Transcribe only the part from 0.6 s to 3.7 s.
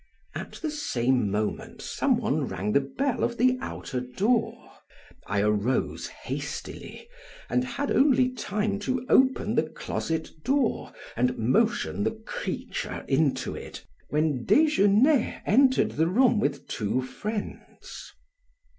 same moment some one rang the bell of the